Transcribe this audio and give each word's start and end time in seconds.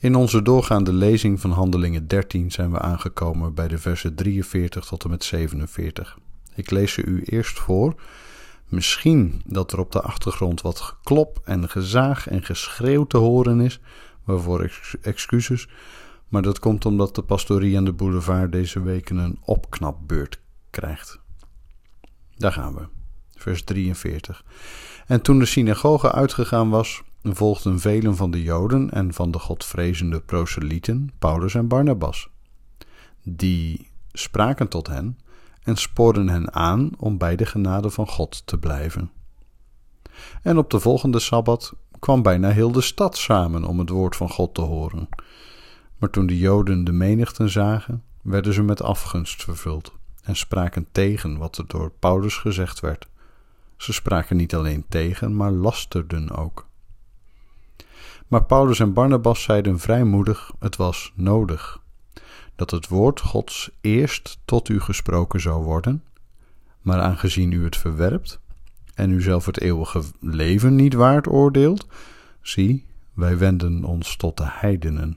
In 0.00 0.14
onze 0.14 0.42
doorgaande 0.42 0.92
lezing 0.92 1.40
van 1.40 1.50
Handelingen 1.50 2.06
13 2.08 2.50
zijn 2.50 2.70
we 2.70 2.78
aangekomen 2.78 3.54
bij 3.54 3.68
de 3.68 3.78
versen 3.78 4.14
43 4.14 4.84
tot 4.84 5.04
en 5.04 5.10
met 5.10 5.24
47. 5.24 6.18
Ik 6.54 6.70
lees 6.70 6.92
ze 6.92 7.04
u 7.04 7.22
eerst 7.22 7.58
voor. 7.58 7.94
Misschien 8.68 9.42
dat 9.44 9.72
er 9.72 9.78
op 9.78 9.92
de 9.92 10.00
achtergrond 10.00 10.60
wat 10.60 10.80
geklop 10.80 11.40
en 11.44 11.68
gezaag 11.68 12.28
en 12.28 12.42
geschreeuw 12.42 13.04
te 13.04 13.16
horen 13.16 13.60
is, 13.60 13.80
waarvoor 14.24 14.70
excuses, 15.02 15.68
maar 16.28 16.42
dat 16.42 16.58
komt 16.58 16.86
omdat 16.86 17.14
de 17.14 17.22
pastorie 17.22 17.76
aan 17.76 17.84
de 17.84 17.92
boulevard 17.92 18.52
deze 18.52 18.82
weken 18.82 19.16
een 19.16 19.38
opknapbeurt 19.44 20.40
krijgt. 20.70 21.20
Daar 22.36 22.52
gaan 22.52 22.74
we. 22.74 22.86
Vers 23.34 23.62
43. 23.62 24.44
En 25.06 25.22
toen 25.22 25.38
de 25.38 25.46
synagoge 25.46 26.12
uitgegaan 26.12 26.70
was, 26.70 27.02
volgden 27.22 27.80
velen 27.80 28.16
van 28.16 28.30
de 28.30 28.42
Joden 28.42 28.90
en 28.90 29.12
van 29.12 29.30
de 29.30 29.38
godvrezende 29.38 30.20
proselieten 30.20 31.10
Paulus 31.18 31.54
en 31.54 31.68
Barnabas. 31.68 32.28
Die 33.22 33.90
spraken 34.12 34.68
tot 34.68 34.86
hen 34.86 35.18
en 35.62 35.76
spoorden 35.76 36.28
hen 36.28 36.54
aan 36.54 36.90
om 36.98 37.18
bij 37.18 37.36
de 37.36 37.46
genade 37.46 37.90
van 37.90 38.08
God 38.08 38.46
te 38.46 38.58
blijven. 38.58 39.10
En 40.42 40.58
op 40.58 40.70
de 40.70 40.80
volgende 40.80 41.18
sabbat 41.18 41.74
kwam 41.98 42.22
bijna 42.22 42.50
heel 42.50 42.72
de 42.72 42.80
stad 42.80 43.16
samen 43.16 43.64
om 43.64 43.78
het 43.78 43.88
woord 43.88 44.16
van 44.16 44.30
God 44.30 44.54
te 44.54 44.60
horen. 44.60 45.08
Maar 45.96 46.10
toen 46.10 46.26
de 46.26 46.38
Joden 46.38 46.84
de 46.84 46.92
menigten 46.92 47.50
zagen, 47.50 48.02
werden 48.22 48.52
ze 48.52 48.62
met 48.62 48.82
afgunst 48.82 49.42
vervuld 49.42 49.92
en 50.22 50.36
spraken 50.36 50.86
tegen 50.92 51.38
wat 51.38 51.58
er 51.58 51.66
door 51.66 51.92
Paulus 51.98 52.36
gezegd 52.36 52.80
werd. 52.80 53.08
Ze 53.76 53.92
spraken 53.92 54.36
niet 54.36 54.54
alleen 54.54 54.84
tegen, 54.88 55.36
maar 55.36 55.50
lasterden 55.50 56.30
ook. 56.30 56.67
Maar 58.28 58.44
Paulus 58.44 58.80
en 58.80 58.92
Barnabas 58.92 59.42
zeiden 59.42 59.78
vrijmoedig: 59.78 60.52
het 60.58 60.76
was 60.76 61.12
nodig 61.14 61.80
dat 62.56 62.70
het 62.70 62.88
woord 62.88 63.20
Gods 63.20 63.70
eerst 63.80 64.38
tot 64.44 64.68
u 64.68 64.80
gesproken 64.80 65.40
zou 65.40 65.62
worden, 65.62 66.04
maar 66.80 67.00
aangezien 67.00 67.52
u 67.52 67.64
het 67.64 67.76
verwerpt 67.76 68.40
en 68.94 69.10
u 69.10 69.22
zelf 69.22 69.46
het 69.46 69.60
eeuwige 69.60 70.02
leven 70.20 70.74
niet 70.74 70.94
waard 70.94 71.28
oordeelt, 71.28 71.86
zie, 72.40 72.86
wij 73.12 73.38
wenden 73.38 73.84
ons 73.84 74.16
tot 74.16 74.36
de 74.36 74.46
heidenen. 74.46 75.16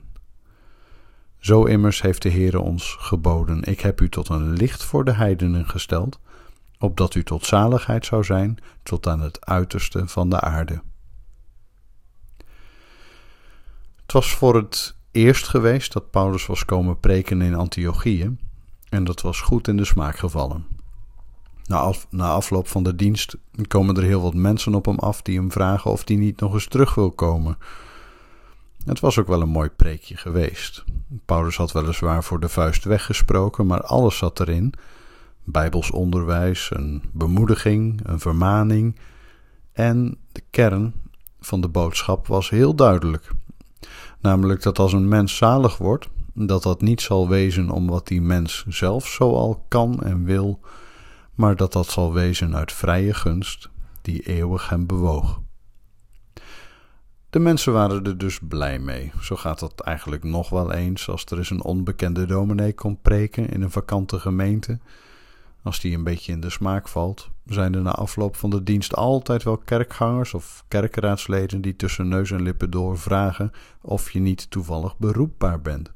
Zo 1.38 1.64
immers 1.64 2.02
heeft 2.02 2.22
de 2.22 2.30
Heere 2.30 2.60
ons 2.60 2.96
geboden: 2.98 3.62
Ik 3.62 3.80
heb 3.80 4.00
u 4.00 4.08
tot 4.08 4.28
een 4.28 4.52
licht 4.52 4.84
voor 4.84 5.04
de 5.04 5.12
heidenen 5.12 5.68
gesteld, 5.68 6.18
opdat 6.78 7.14
u 7.14 7.22
tot 7.22 7.46
zaligheid 7.46 8.06
zou 8.06 8.24
zijn 8.24 8.58
tot 8.82 9.06
aan 9.06 9.20
het 9.20 9.46
uiterste 9.46 10.08
van 10.08 10.30
de 10.30 10.40
aarde. 10.40 10.82
Het 14.12 14.22
was 14.24 14.34
voor 14.34 14.56
het 14.56 14.96
eerst 15.10 15.48
geweest 15.48 15.92
dat 15.92 16.10
Paulus 16.10 16.46
was 16.46 16.64
komen 16.64 17.00
preken 17.00 17.42
in 17.42 17.54
Antiochië 17.54 18.36
en 18.88 19.04
dat 19.04 19.20
was 19.20 19.40
goed 19.40 19.68
in 19.68 19.76
de 19.76 19.84
smaak 19.84 20.16
gevallen. 20.16 20.66
Na, 21.64 21.92
na 22.10 22.28
afloop 22.28 22.68
van 22.68 22.82
de 22.82 22.94
dienst 22.94 23.36
komen 23.68 23.96
er 23.96 24.02
heel 24.02 24.22
wat 24.22 24.34
mensen 24.34 24.74
op 24.74 24.84
hem 24.84 24.98
af 24.98 25.22
die 25.22 25.38
hem 25.38 25.52
vragen 25.52 25.90
of 25.90 26.02
hij 26.04 26.16
niet 26.16 26.40
nog 26.40 26.52
eens 26.52 26.66
terug 26.66 26.94
wil 26.94 27.10
komen. 27.10 27.58
Het 28.84 29.00
was 29.00 29.18
ook 29.18 29.26
wel 29.26 29.40
een 29.40 29.48
mooi 29.48 29.68
preekje 29.68 30.16
geweest. 30.16 30.84
Paulus 31.24 31.56
had 31.56 31.72
weliswaar 31.72 32.24
voor 32.24 32.40
de 32.40 32.48
vuist 32.48 32.84
weggesproken, 32.84 33.66
maar 33.66 33.82
alles 33.82 34.16
zat 34.16 34.40
erin: 34.40 34.74
Bijbels 35.44 35.90
onderwijs, 35.90 36.70
een 36.72 37.02
bemoediging, 37.12 38.00
een 38.02 38.20
vermaning. 38.20 38.98
En 39.72 40.16
de 40.32 40.42
kern 40.50 40.94
van 41.40 41.60
de 41.60 41.68
boodschap 41.68 42.26
was 42.26 42.50
heel 42.50 42.74
duidelijk. 42.74 43.30
Namelijk 44.22 44.62
dat 44.62 44.78
als 44.78 44.92
een 44.92 45.08
mens 45.08 45.36
zalig 45.36 45.78
wordt, 45.78 46.08
dat 46.34 46.62
dat 46.62 46.80
niet 46.80 47.00
zal 47.00 47.28
wezen 47.28 47.70
om 47.70 47.86
wat 47.86 48.06
die 48.06 48.20
mens 48.20 48.64
zelf 48.68 49.06
zoal 49.06 49.64
kan 49.68 50.02
en 50.02 50.24
wil, 50.24 50.60
maar 51.34 51.56
dat 51.56 51.72
dat 51.72 51.86
zal 51.86 52.12
wezen 52.12 52.56
uit 52.56 52.72
vrije 52.72 53.14
gunst 53.14 53.70
die 54.02 54.20
eeuwig 54.20 54.68
hem 54.68 54.86
bewoog. 54.86 55.40
De 57.30 57.38
mensen 57.38 57.72
waren 57.72 58.04
er 58.04 58.18
dus 58.18 58.38
blij 58.48 58.78
mee. 58.78 59.12
Zo 59.20 59.36
gaat 59.36 59.58
dat 59.58 59.80
eigenlijk 59.80 60.24
nog 60.24 60.48
wel 60.48 60.72
eens 60.72 61.08
als 61.08 61.24
er 61.24 61.38
eens 61.38 61.50
een 61.50 61.62
onbekende 61.62 62.26
dominee 62.26 62.74
komt 62.74 63.02
preken 63.02 63.48
in 63.48 63.62
een 63.62 63.70
vakante 63.70 64.20
gemeente. 64.20 64.78
Als 65.62 65.80
die 65.80 65.96
een 65.96 66.04
beetje 66.04 66.32
in 66.32 66.40
de 66.40 66.50
smaak 66.50 66.88
valt, 66.88 67.30
zijn 67.44 67.74
er 67.74 67.82
na 67.82 67.90
afloop 67.90 68.36
van 68.36 68.50
de 68.50 68.62
dienst 68.62 68.94
altijd 68.94 69.42
wel 69.42 69.56
kerkgangers 69.56 70.34
of 70.34 70.64
kerkraadsleden 70.68 71.60
die 71.60 71.76
tussen 71.76 72.08
neus 72.08 72.30
en 72.30 72.42
lippen 72.42 72.70
door 72.70 72.98
vragen 72.98 73.52
of 73.80 74.10
je 74.10 74.20
niet 74.20 74.50
toevallig 74.50 74.98
beroepbaar 74.98 75.60
bent. 75.60 75.92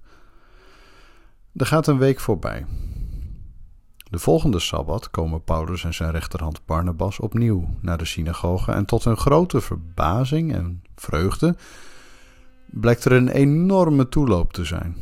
Er 1.55 1.67
gaat 1.67 1.87
een 1.87 1.99
week 1.99 2.21
voorbij. 2.21 2.67
De 4.11 4.19
volgende 4.19 4.59
sabbat 4.59 5.11
komen 5.11 5.45
Paulus 5.45 5.85
en 5.85 5.95
zijn 5.95 6.11
rechterhand 6.11 6.67
Barnabas 6.67 7.21
opnieuw 7.21 7.69
naar 7.81 7.99
de 7.99 8.05
synagoge 8.05 8.73
en 8.73 8.85
tot 8.85 9.05
hun 9.05 9.17
grote 9.17 9.61
verbazing 9.61 10.55
en 10.55 10.83
vreugde 10.95 11.57
blijkt 12.67 13.05
er 13.05 13.13
een 13.13 13.29
enorme 13.29 14.09
toeloop 14.09 14.53
te 14.53 14.65
zijn. 14.65 14.97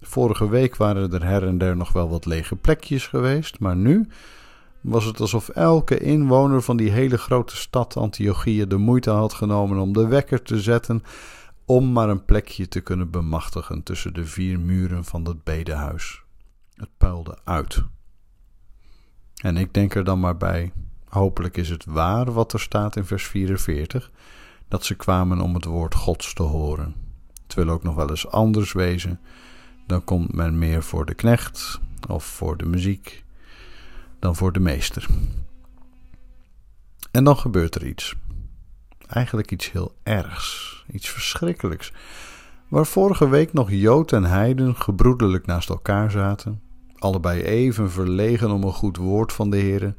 Vorige 0.00 0.48
week 0.48 0.76
waren 0.76 1.12
er 1.12 1.24
her 1.24 1.46
en 1.46 1.58
der 1.58 1.76
nog 1.76 1.92
wel 1.92 2.08
wat 2.08 2.26
lege 2.26 2.56
plekjes 2.56 3.06
geweest, 3.06 3.58
maar 3.60 3.76
nu 3.76 4.08
was 4.82 5.04
het 5.04 5.20
alsof 5.20 5.48
elke 5.48 5.98
inwoner 5.98 6.62
van 6.62 6.76
die 6.76 6.90
hele 6.90 7.18
grote 7.18 7.56
stad 7.56 7.96
Antiochië 7.96 8.66
de 8.66 8.76
moeite 8.76 9.10
had 9.10 9.32
genomen 9.32 9.78
om 9.78 9.92
de 9.92 10.06
wekker 10.06 10.42
te 10.42 10.60
zetten 10.60 11.02
om 11.64 11.92
maar 11.92 12.08
een 12.08 12.24
plekje 12.24 12.68
te 12.68 12.80
kunnen 12.80 13.10
bemachtigen 13.10 13.82
tussen 13.82 14.14
de 14.14 14.24
vier 14.24 14.60
muren 14.60 15.04
van 15.04 15.24
dat 15.24 15.44
bedehuis. 15.44 16.22
Het 16.74 16.88
puilde 16.98 17.38
uit. 17.44 17.82
En 19.42 19.56
ik 19.56 19.74
denk 19.74 19.94
er 19.94 20.04
dan 20.04 20.20
maar 20.20 20.36
bij, 20.36 20.72
hopelijk 21.08 21.56
is 21.56 21.68
het 21.68 21.84
waar 21.84 22.32
wat 22.32 22.52
er 22.52 22.60
staat 22.60 22.96
in 22.96 23.04
vers 23.04 23.26
44, 23.26 24.10
dat 24.68 24.84
ze 24.84 24.94
kwamen 24.94 25.40
om 25.40 25.54
het 25.54 25.64
woord 25.64 25.94
Gods 25.94 26.34
te 26.34 26.42
horen. 26.42 26.94
Het 27.42 27.54
wil 27.54 27.68
ook 27.68 27.82
nog 27.82 27.94
wel 27.94 28.10
eens 28.10 28.28
anders 28.28 28.72
wezen. 28.72 29.20
Dan 29.86 30.04
komt 30.04 30.32
men 30.32 30.58
meer 30.58 30.82
voor 30.82 31.06
de 31.06 31.14
knecht 31.14 31.80
of 32.08 32.24
voor 32.24 32.56
de 32.56 32.66
muziek 32.66 33.24
dan 34.22 34.36
voor 34.36 34.52
de 34.52 34.60
meester. 34.60 35.06
En 37.10 37.24
dan 37.24 37.36
gebeurt 37.36 37.74
er 37.74 37.86
iets. 37.86 38.14
Eigenlijk 39.06 39.50
iets 39.50 39.72
heel 39.72 39.94
ergs, 40.02 40.84
iets 40.90 41.08
verschrikkelijks. 41.08 41.92
Waar 42.68 42.86
vorige 42.86 43.28
week 43.28 43.52
nog 43.52 43.70
Jood 43.70 44.12
en 44.12 44.24
Heiden 44.24 44.76
gebroedelijk 44.76 45.46
naast 45.46 45.68
elkaar 45.68 46.10
zaten, 46.10 46.62
allebei 46.98 47.42
even 47.42 47.90
verlegen 47.90 48.50
om 48.50 48.62
een 48.62 48.72
goed 48.72 48.96
woord 48.96 49.32
van 49.32 49.50
de 49.50 49.56
Heere, 49.56 49.94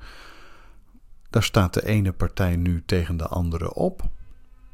daar 1.29 1.43
staat 1.43 1.73
de 1.73 1.85
ene 1.85 2.11
partij 2.11 2.55
nu 2.55 2.83
tegen 2.85 3.17
de 3.17 3.27
andere 3.27 3.73
op. 3.73 4.01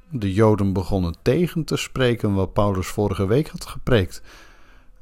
De 0.10 0.34
Joden 0.34 0.74
begonnen 0.74 1.16
tegen 1.22 1.64
te 1.64 1.78
spreken 1.78 2.34
wat 2.34 2.54
Paulus 2.54 2.88
vorige 2.88 3.28
week 3.28 3.48
had 3.48 3.66
gepreekt. 3.66 4.22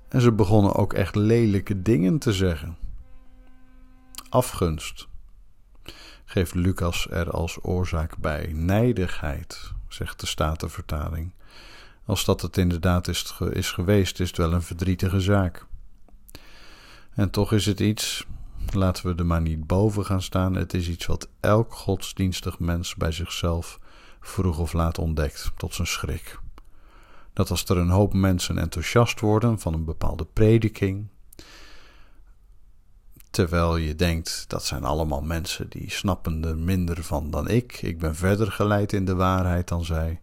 En 0.07 0.21
ze 0.21 0.31
begonnen 0.31 0.75
ook 0.75 0.93
echt 0.93 1.15
lelijke 1.15 1.81
dingen 1.81 2.19
te 2.19 2.33
zeggen. 2.33 2.77
Afgunst 4.29 5.07
geeft 6.25 6.53
Lucas 6.53 7.07
er 7.09 7.31
als 7.31 7.57
oorzaak 7.61 8.17
bij. 8.17 8.51
Nijdigheid, 8.53 9.73
zegt 9.87 10.19
de 10.19 10.25
Statenvertaling. 10.25 11.33
Als 12.05 12.25
dat 12.25 12.41
het 12.41 12.57
inderdaad 12.57 13.07
is, 13.07 13.39
is 13.51 13.71
geweest, 13.71 14.19
is 14.19 14.27
het 14.27 14.37
wel 14.37 14.53
een 14.53 14.61
verdrietige 14.61 15.19
zaak. 15.19 15.65
En 17.13 17.29
toch 17.29 17.53
is 17.53 17.65
het 17.65 17.79
iets, 17.79 18.25
laten 18.73 19.05
we 19.05 19.15
er 19.15 19.25
maar 19.25 19.41
niet 19.41 19.67
boven 19.67 20.05
gaan 20.05 20.21
staan, 20.21 20.55
het 20.55 20.73
is 20.73 20.87
iets 20.87 21.05
wat 21.05 21.29
elk 21.39 21.73
godsdienstig 21.73 22.59
mens 22.59 22.95
bij 22.95 23.11
zichzelf 23.11 23.79
vroeg 24.19 24.59
of 24.59 24.73
laat 24.73 24.97
ontdekt, 24.97 25.51
tot 25.57 25.73
zijn 25.73 25.87
schrik. 25.87 26.39
Dat 27.33 27.49
als 27.49 27.65
er 27.65 27.77
een 27.77 27.89
hoop 27.89 28.13
mensen 28.13 28.57
enthousiast 28.57 29.19
worden 29.19 29.59
van 29.59 29.73
een 29.73 29.85
bepaalde 29.85 30.25
prediking, 30.25 31.07
terwijl 33.37 33.77
je 33.77 33.95
denkt 33.95 34.45
dat 34.47 34.63
zijn 34.63 34.83
allemaal 34.83 35.21
mensen 35.21 35.69
die 35.69 35.91
snappen 35.91 36.43
er 36.43 36.57
minder 36.57 37.03
van 37.03 37.31
dan 37.31 37.49
ik, 37.49 37.81
ik 37.81 37.99
ben 37.99 38.15
verder 38.15 38.51
geleid 38.51 38.93
in 38.93 39.05
de 39.05 39.15
waarheid 39.15 39.67
dan 39.67 39.85
zij. 39.85 40.21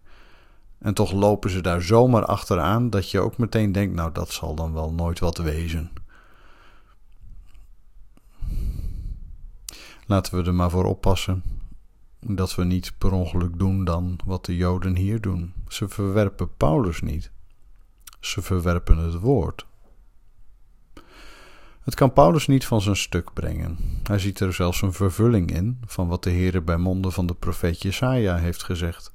En 0.79 0.95
toch 0.95 1.13
lopen 1.13 1.51
ze 1.51 1.61
daar 1.61 1.83
zomaar 1.83 2.25
achteraan 2.25 2.91
dat 2.91 3.11
je 3.11 3.21
ook 3.21 3.39
meteen 3.39 3.73
denkt, 3.73 3.95
nou 3.95 4.13
dat 4.13 4.31
zal 4.31 4.55
dan 4.55 4.73
wel 4.73 4.93
nooit 4.93 5.19
wat 5.19 5.39
wezen. 5.39 5.91
Laten 10.07 10.39
we 10.39 10.45
er 10.45 10.55
maar 10.55 10.71
voor 10.71 10.85
oppassen 10.85 11.43
dat 12.21 12.55
we 12.55 12.65
niet 12.65 12.93
per 12.99 13.13
ongeluk 13.13 13.59
doen 13.59 13.85
dan 13.85 14.19
wat 14.25 14.45
de 14.45 14.57
Joden 14.57 14.97
hier 14.97 15.21
doen. 15.21 15.53
Ze 15.69 15.89
verwerpen 15.89 16.57
Paulus 16.57 17.01
niet. 17.01 17.31
Ze 18.21 18.43
verwerpen 18.43 18.99
het 18.99 19.15
woord. 19.15 19.67
Het 21.85 21.95
kan 21.95 22.13
Paulus 22.13 22.47
niet 22.47 22.67
van 22.67 22.81
zijn 22.81 22.97
stuk 22.97 23.33
brengen. 23.33 23.79
Hij 24.03 24.19
ziet 24.19 24.41
er 24.41 24.53
zelfs 24.53 24.83
een 24.83 24.93
vervulling 24.93 25.51
in 25.51 25.79
van 25.87 26.09
wat 26.09 26.23
de 26.23 26.31
Heere 26.31 26.61
bij 26.61 26.77
monden 26.77 27.13
van 27.13 27.27
de 27.27 27.35
profeet 27.35 27.83
Jesaja 27.83 28.37
heeft 28.37 28.63
gezegd. 28.63 29.13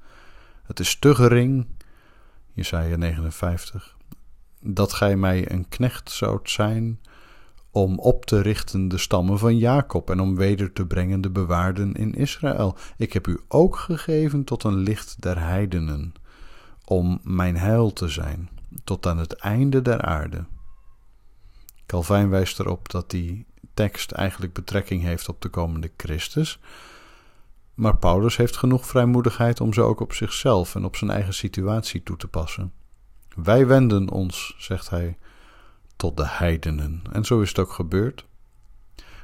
Het 0.63 0.79
is 0.79 0.99
te 0.99 1.15
gering, 1.15 1.67
Jesaja 2.53 2.95
59, 2.95 3.95
dat 4.59 4.93
gij 4.93 5.15
mij 5.15 5.51
een 5.51 5.69
knecht 5.69 6.11
zoudt 6.11 6.49
zijn 6.49 6.99
om 7.71 7.99
op 7.99 8.25
te 8.25 8.41
richten 8.41 8.87
de 8.87 8.97
stammen 8.97 9.39
van 9.39 9.57
Jacob 9.57 10.09
en 10.09 10.19
om 10.19 10.35
weder 10.35 10.73
te 10.73 10.85
brengen 10.85 11.21
de 11.21 11.29
bewaarden 11.29 11.93
in 11.93 12.13
Israël. 12.13 12.75
Ik 12.97 13.13
heb 13.13 13.27
u 13.27 13.39
ook 13.47 13.75
gegeven 13.75 14.43
tot 14.43 14.63
een 14.63 14.77
licht 14.77 15.21
der 15.21 15.39
heidenen, 15.39 16.13
om 16.85 17.19
mijn 17.23 17.57
heil 17.57 17.93
te 17.93 18.07
zijn, 18.07 18.49
tot 18.83 19.05
aan 19.05 19.17
het 19.17 19.33
einde 19.33 19.81
der 19.81 20.01
aarde. 20.01 20.45
Calvijn 21.89 22.29
wijst 22.29 22.59
erop 22.59 22.89
dat 22.89 23.09
die 23.09 23.45
tekst 23.73 24.11
eigenlijk 24.11 24.53
betrekking 24.53 25.01
heeft 25.01 25.29
op 25.29 25.41
de 25.41 25.49
komende 25.49 25.91
Christus. 25.97 26.59
Maar 27.73 27.97
Paulus 27.97 28.37
heeft 28.37 28.57
genoeg 28.57 28.85
vrijmoedigheid 28.85 29.61
om 29.61 29.73
ze 29.73 29.81
ook 29.81 29.99
op 29.99 30.13
zichzelf 30.13 30.75
en 30.75 30.85
op 30.85 30.95
zijn 30.95 31.11
eigen 31.11 31.33
situatie 31.33 32.03
toe 32.03 32.17
te 32.17 32.27
passen. 32.27 32.73
Wij 33.35 33.67
wenden 33.67 34.09
ons, 34.09 34.55
zegt 34.57 34.89
hij, 34.89 35.17
tot 35.95 36.17
de 36.17 36.27
heidenen. 36.27 37.01
En 37.11 37.25
zo 37.25 37.41
is 37.41 37.49
het 37.49 37.59
ook 37.59 37.71
gebeurd. 37.71 38.25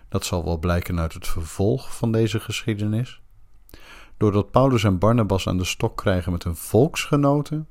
Dat 0.09 0.25
zal 0.25 0.43
wel 0.43 0.57
blijken 0.57 0.99
uit 0.99 1.13
het 1.13 1.27
vervolg 1.27 1.95
van 1.95 2.11
deze 2.11 2.39
geschiedenis. 2.39 3.21
Doordat 4.17 4.51
Paulus 4.51 4.83
en 4.83 4.99
Barnabas 4.99 5.47
aan 5.47 5.57
de 5.57 5.65
stok 5.65 5.97
krijgen 5.97 6.31
met 6.31 6.43
hun 6.43 6.55
volksgenoten, 6.55 7.67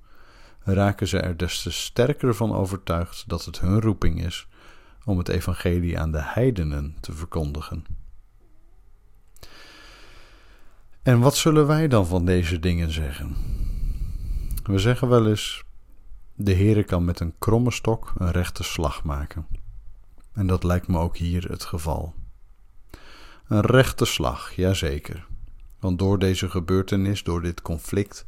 raken 0.61 1.09
ze 1.09 1.19
er 1.19 1.37
des 1.37 1.63
te 1.63 1.73
sterker 1.73 2.35
van 2.35 2.55
overtuigd 2.55 3.29
dat 3.29 3.45
het 3.45 3.61
hun 3.61 3.81
roeping 3.81 4.25
is 4.25 4.49
om 5.05 5.19
het 5.19 5.29
evangelie 5.29 5.99
aan 5.99 6.13
de 6.13 6.23
heidenen 6.23 6.97
te 7.01 7.13
verkondigen. 7.13 7.85
En 11.03 11.21
wat 11.21 11.37
zullen 11.37 11.67
wij 11.67 11.89
dan 11.89 12.07
van 12.07 12.25
deze 12.25 12.61
dingen 12.61 12.91
zeggen? 12.91 13.37
We 14.63 14.79
zeggen 14.79 15.09
wel 15.09 15.29
eens: 15.29 15.65
de 16.35 16.55
Heere 16.55 16.85
kan 16.85 17.05
met 17.05 17.21
een 17.21 17.35
kromme 17.39 17.71
stok 17.71 18.13
een 18.17 18.31
rechte 18.31 18.63
slag 18.63 19.05
maken. 19.05 19.47
En 20.33 20.47
dat 20.47 20.65
lijkt 20.65 20.89
me 20.89 20.99
ook 20.99 21.17
hier 21.17 21.51
het 21.51 21.65
geval. 21.65 22.15
Een 23.49 23.61
rechte 23.61 24.05
slag, 24.05 24.53
jazeker. 24.53 25.27
Want 25.79 25.99
door 25.99 26.19
deze 26.19 26.51
gebeurtenis, 26.51 27.23
door 27.23 27.43
dit 27.43 27.63
conflict, 27.63 28.27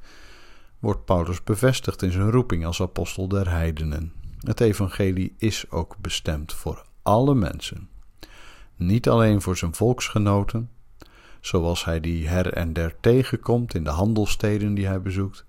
wordt 0.79 1.05
Paulus 1.05 1.43
bevestigd 1.45 2.03
in 2.03 2.13
zijn 2.13 2.31
roeping 2.31 2.65
als 2.67 2.81
apostel 2.81 3.29
der 3.29 3.51
heidenen. 3.51 4.13
Het 4.41 4.61
evangelie 4.61 5.35
is 5.39 5.71
ook 5.71 5.97
bestemd 5.99 6.53
voor 6.53 6.85
alle 7.03 7.35
mensen. 7.35 7.89
Niet 8.77 9.09
alleen 9.09 9.43
voor 9.43 9.57
zijn 9.57 9.75
volksgenoten, 9.75 10.71
zoals 11.41 11.85
hij 11.85 12.01
die 12.01 12.29
her 12.29 12.53
en 12.53 12.73
der 12.73 12.95
tegenkomt 13.01 13.75
in 13.75 13.85
de 13.85 13.91
handelsteden 13.91 14.75
die 14.75 14.87
hij 14.87 15.03
bezoekt, 15.03 15.45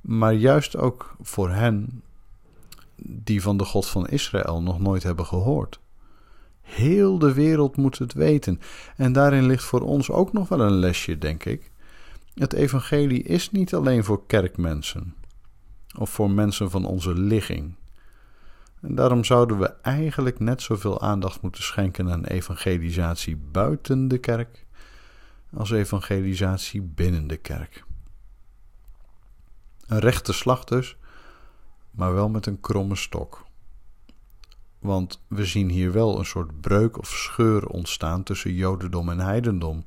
maar 0.00 0.34
juist 0.34 0.76
ook 0.76 1.16
voor 1.20 1.50
hen 1.50 2.02
die 3.02 3.42
van 3.42 3.56
de 3.56 3.64
God 3.64 3.86
van 3.86 4.08
Israël 4.08 4.62
nog 4.62 4.80
nooit 4.80 5.02
hebben 5.02 5.26
gehoord. 5.26 5.80
Heel 6.60 7.18
de 7.18 7.32
wereld 7.32 7.76
moet 7.76 7.98
het 7.98 8.12
weten. 8.12 8.60
En 8.96 9.12
daarin 9.12 9.46
ligt 9.46 9.64
voor 9.64 9.80
ons 9.80 10.10
ook 10.10 10.32
nog 10.32 10.48
wel 10.48 10.60
een 10.60 10.78
lesje, 10.78 11.18
denk 11.18 11.44
ik. 11.44 11.70
Het 12.34 12.52
evangelie 12.52 13.22
is 13.22 13.50
niet 13.50 13.74
alleen 13.74 14.04
voor 14.04 14.26
kerkmensen 14.26 15.14
of 15.98 16.10
voor 16.10 16.30
mensen 16.30 16.70
van 16.70 16.84
onze 16.84 17.14
ligging. 17.14 17.74
En 18.86 18.94
daarom 18.94 19.24
zouden 19.24 19.58
we 19.58 19.74
eigenlijk 19.82 20.38
net 20.38 20.62
zoveel 20.62 21.00
aandacht 21.00 21.40
moeten 21.40 21.62
schenken 21.62 22.10
aan 22.10 22.24
evangelisatie 22.24 23.36
buiten 23.36 24.08
de 24.08 24.18
kerk 24.18 24.64
als 25.54 25.70
evangelisatie 25.70 26.82
binnen 26.82 27.26
de 27.26 27.36
kerk. 27.36 27.84
Een 29.86 29.98
rechte 29.98 30.32
slag 30.32 30.64
dus, 30.64 30.96
maar 31.90 32.14
wel 32.14 32.28
met 32.28 32.46
een 32.46 32.60
kromme 32.60 32.96
stok. 32.96 33.44
Want 34.78 35.22
we 35.28 35.44
zien 35.44 35.68
hier 35.68 35.92
wel 35.92 36.18
een 36.18 36.24
soort 36.24 36.60
breuk 36.60 36.98
of 36.98 37.08
scheur 37.08 37.66
ontstaan 37.66 38.22
tussen 38.22 38.54
Jodendom 38.54 39.08
en 39.08 39.20
Heidendom. 39.20 39.84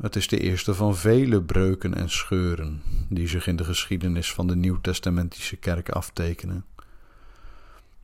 Het 0.00 0.16
is 0.16 0.28
de 0.28 0.38
eerste 0.38 0.74
van 0.74 0.96
vele 0.96 1.42
breuken 1.42 1.94
en 1.94 2.10
scheuren 2.10 2.82
die 3.08 3.28
zich 3.28 3.46
in 3.46 3.56
de 3.56 3.64
geschiedenis 3.64 4.32
van 4.32 4.46
de 4.46 4.56
Nieuwtestamentische 4.56 5.56
kerk 5.56 5.88
aftekenen. 5.88 6.64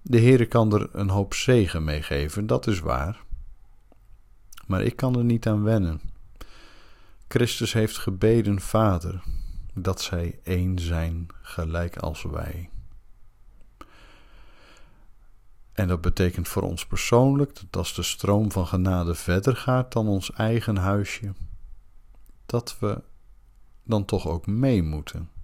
De 0.09 0.21
Heere 0.21 0.47
kan 0.47 0.73
er 0.73 0.89
een 0.93 1.09
hoop 1.09 1.35
zegen 1.35 1.85
mee 1.85 2.03
geven, 2.03 2.47
dat 2.47 2.67
is 2.67 2.81
waar. 2.81 3.25
Maar 4.67 4.83
ik 4.83 4.97
kan 4.97 5.19
er 5.19 5.25
niet 5.25 5.47
aan 5.47 5.63
wennen. 5.63 6.01
Christus 7.29 7.73
heeft 7.73 7.99
gebeden, 7.99 8.61
Vader, 8.61 9.23
dat 9.75 10.01
zij 10.01 10.41
één 10.43 10.79
zijn, 10.79 11.27
gelijk 11.43 11.97
als 11.97 12.23
wij. 12.23 12.71
En 15.73 15.89
dat 15.89 16.01
betekent 16.01 16.49
voor 16.49 16.63
ons 16.63 16.87
persoonlijk 16.87 17.55
dat 17.55 17.77
als 17.77 17.95
de 17.95 18.03
stroom 18.03 18.53
van 18.53 18.67
genade 18.67 19.15
verder 19.15 19.57
gaat 19.57 19.93
dan 19.93 20.09
ons 20.09 20.33
eigen 20.33 20.77
huisje, 20.77 21.33
dat 22.47 22.77
we 22.79 23.03
dan 23.83 24.05
toch 24.05 24.29
ook 24.29 24.47
mee 24.47 24.83
moeten. 24.83 25.36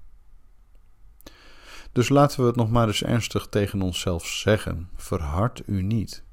Dus 1.92 2.08
laten 2.08 2.40
we 2.40 2.46
het 2.46 2.56
nog 2.56 2.70
maar 2.70 2.86
eens 2.86 3.02
ernstig 3.02 3.46
tegen 3.46 3.82
onszelf 3.82 4.26
zeggen: 4.26 4.88
verhard 4.96 5.62
u 5.66 5.82
niet, 5.82 6.24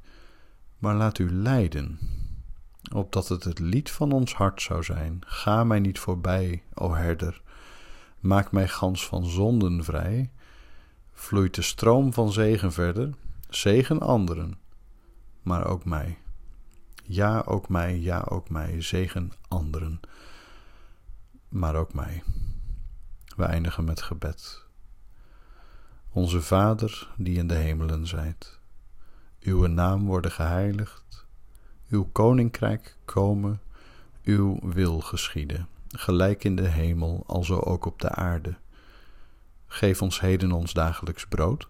maar 0.78 0.96
laat 0.96 1.20
u 1.20 1.32
leiden, 1.32 2.00
opdat 2.94 3.28
het 3.28 3.44
het 3.44 3.60
lied 3.60 3.92
van 3.92 4.12
ons 4.12 4.34
hart 4.34 4.62
zou 4.62 4.84
zijn: 4.84 5.22
Ga 5.26 5.64
mij 5.64 5.80
niet 5.80 6.00
voorbij, 6.00 6.64
o 6.74 6.94
herder, 6.94 7.42
maak 8.20 8.52
mij 8.52 8.68
gans 8.68 9.08
van 9.08 9.26
zonden 9.26 9.84
vrij. 9.84 10.32
Vloeit 11.14 11.56
de 11.56 11.62
stroom 11.62 12.14
van 12.14 12.32
zegen 12.32 12.72
verder, 12.72 13.14
zegen 13.50 14.00
anderen, 14.00 14.58
maar 15.42 15.68
ook 15.68 15.86
mij. 15.86 16.18
Ja, 17.04 17.44
ook 17.46 17.70
mij, 17.70 18.00
ja, 18.00 18.26
ook 18.30 18.50
mij, 18.50 18.82
zegen 18.82 19.32
anderen, 19.48 20.00
maar 21.50 21.76
ook 21.76 21.94
mij. 21.94 22.24
We 23.36 23.44
eindigen 23.44 23.84
met 23.84 24.02
gebed. 24.02 24.68
Onze 26.12 26.42
Vader, 26.42 27.08
die 27.18 27.38
in 27.38 27.48
de 27.48 27.56
hemelen 27.56 28.08
zijt, 28.08 28.60
uw 29.42 29.68
naam 29.68 30.06
worden 30.06 30.32
geheiligd, 30.32 31.26
uw 31.90 32.10
koninkrijk 32.12 32.98
komen, 33.06 33.62
uw 34.24 34.60
wil 34.62 35.00
geschieden, 35.00 35.68
gelijk 35.88 36.44
in 36.44 36.56
de 36.56 36.68
hemel, 36.68 37.24
alzo 37.28 37.60
ook 37.60 37.86
op 37.86 38.02
de 38.02 38.10
aarde. 38.10 38.58
Geef 39.68 40.02
ons 40.02 40.20
heden 40.20 40.52
ons 40.52 40.74
dagelijks 40.74 41.28
brood, 41.28 41.70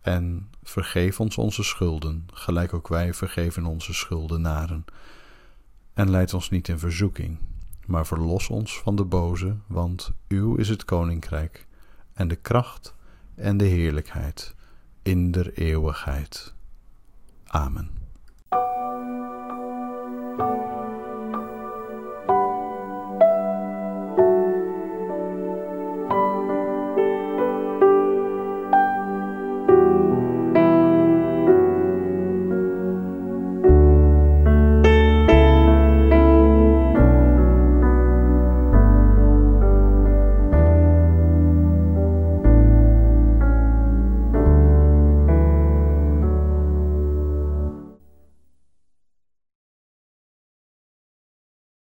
en 0.00 0.50
vergeef 0.62 1.20
ons 1.20 1.38
onze 1.38 1.62
schulden, 1.62 2.26
gelijk 2.32 2.74
ook 2.74 2.88
wij 2.88 3.14
vergeven 3.14 3.66
onze 3.66 3.94
schuldenaren. 3.94 4.84
En 5.94 6.10
leid 6.10 6.34
ons 6.34 6.50
niet 6.50 6.68
in 6.68 6.78
verzoeking, 6.78 7.38
maar 7.86 8.06
verlos 8.06 8.48
ons 8.48 8.80
van 8.80 8.96
de 8.96 9.04
boze, 9.04 9.56
want 9.66 10.12
uw 10.28 10.54
is 10.54 10.68
het 10.68 10.84
koninkrijk 10.84 11.66
en 12.12 12.28
de 12.28 12.36
kracht 12.36 12.98
en 13.40 13.56
de 13.56 13.64
heerlijkheid 13.64 14.54
in 15.02 15.30
der 15.30 15.52
eeuwigheid. 15.52 16.54
Amen. 17.46 17.99